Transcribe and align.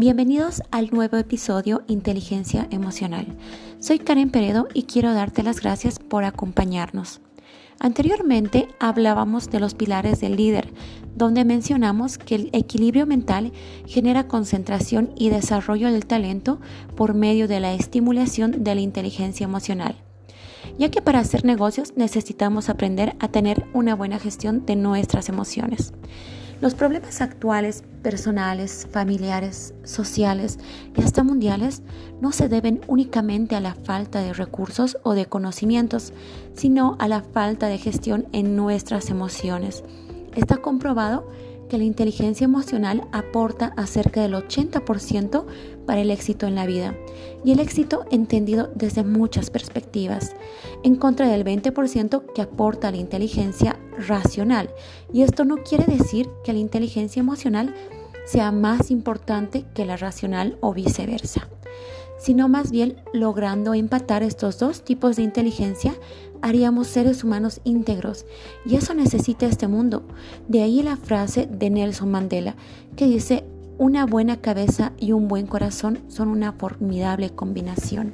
Bienvenidos 0.00 0.62
al 0.70 0.88
nuevo 0.92 1.18
episodio 1.18 1.82
Inteligencia 1.86 2.66
Emocional. 2.70 3.36
Soy 3.80 3.98
Karen 3.98 4.30
Peredo 4.30 4.66
y 4.72 4.84
quiero 4.84 5.12
darte 5.12 5.42
las 5.42 5.60
gracias 5.60 5.98
por 5.98 6.24
acompañarnos. 6.24 7.20
Anteriormente 7.78 8.66
hablábamos 8.78 9.50
de 9.50 9.60
los 9.60 9.74
pilares 9.74 10.18
del 10.22 10.36
líder, 10.36 10.72
donde 11.16 11.44
mencionamos 11.44 12.16
que 12.16 12.36
el 12.36 12.50
equilibrio 12.54 13.04
mental 13.04 13.52
genera 13.84 14.26
concentración 14.26 15.12
y 15.18 15.28
desarrollo 15.28 15.92
del 15.92 16.06
talento 16.06 16.62
por 16.96 17.12
medio 17.12 17.46
de 17.46 17.60
la 17.60 17.74
estimulación 17.74 18.64
de 18.64 18.74
la 18.74 18.80
inteligencia 18.80 19.44
emocional 19.44 19.96
ya 20.78 20.90
que 20.90 21.02
para 21.02 21.18
hacer 21.18 21.44
negocios 21.44 21.94
necesitamos 21.96 22.68
aprender 22.68 23.16
a 23.18 23.28
tener 23.28 23.66
una 23.74 23.94
buena 23.94 24.18
gestión 24.18 24.64
de 24.64 24.76
nuestras 24.76 25.28
emociones. 25.28 25.92
Los 26.60 26.74
problemas 26.74 27.22
actuales, 27.22 27.84
personales, 28.02 28.86
familiares, 28.90 29.72
sociales 29.84 30.58
y 30.94 31.00
hasta 31.00 31.22
mundiales 31.22 31.82
no 32.20 32.32
se 32.32 32.50
deben 32.50 32.82
únicamente 32.86 33.56
a 33.56 33.60
la 33.60 33.74
falta 33.74 34.20
de 34.20 34.34
recursos 34.34 34.98
o 35.02 35.14
de 35.14 35.24
conocimientos, 35.24 36.12
sino 36.54 36.96
a 36.98 37.08
la 37.08 37.22
falta 37.22 37.68
de 37.68 37.78
gestión 37.78 38.26
en 38.32 38.56
nuestras 38.56 39.08
emociones. 39.08 39.84
Está 40.36 40.58
comprobado 40.58 41.26
que 41.26 41.49
la 41.78 41.84
inteligencia 41.84 42.44
emocional 42.44 43.06
aporta 43.12 43.72
acerca 43.76 44.22
del 44.22 44.34
80% 44.34 45.44
para 45.86 46.00
el 46.00 46.10
éxito 46.10 46.46
en 46.46 46.54
la 46.54 46.66
vida 46.66 46.94
y 47.44 47.52
el 47.52 47.60
éxito 47.60 48.04
entendido 48.10 48.70
desde 48.74 49.04
muchas 49.04 49.50
perspectivas, 49.50 50.34
en 50.82 50.96
contra 50.96 51.28
del 51.28 51.44
20% 51.44 52.32
que 52.34 52.42
aporta 52.42 52.90
la 52.90 52.98
inteligencia 52.98 53.78
racional. 53.96 54.70
Y 55.12 55.22
esto 55.22 55.44
no 55.44 55.58
quiere 55.58 55.84
decir 55.84 56.28
que 56.44 56.52
la 56.52 56.58
inteligencia 56.58 57.20
emocional 57.20 57.74
sea 58.26 58.52
más 58.52 58.90
importante 58.90 59.64
que 59.74 59.84
la 59.84 59.96
racional 59.96 60.56
o 60.60 60.72
viceversa 60.72 61.48
sino 62.20 62.48
más 62.48 62.70
bien 62.70 62.96
logrando 63.12 63.74
empatar 63.74 64.22
estos 64.22 64.58
dos 64.58 64.84
tipos 64.84 65.16
de 65.16 65.22
inteligencia, 65.22 65.94
haríamos 66.42 66.86
seres 66.86 67.24
humanos 67.24 67.60
íntegros. 67.64 68.26
Y 68.64 68.76
eso 68.76 68.94
necesita 68.94 69.46
este 69.46 69.68
mundo. 69.68 70.02
De 70.46 70.62
ahí 70.62 70.82
la 70.82 70.96
frase 70.96 71.46
de 71.46 71.70
Nelson 71.70 72.10
Mandela, 72.10 72.54
que 72.96 73.06
dice, 73.06 73.44
una 73.78 74.04
buena 74.04 74.36
cabeza 74.36 74.92
y 74.98 75.12
un 75.12 75.26
buen 75.26 75.46
corazón 75.46 76.00
son 76.08 76.28
una 76.28 76.52
formidable 76.52 77.30
combinación. 77.30 78.12